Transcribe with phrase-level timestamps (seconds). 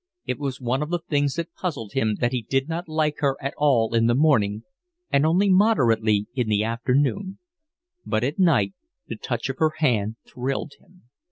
[0.25, 3.37] It was one of the things that puzzled him that he did not like her
[3.39, 4.63] at all in the morning,
[5.11, 7.37] and only moderately in the afternoon,
[8.03, 8.73] but at night
[9.05, 11.03] the touch of her hand thrilled him.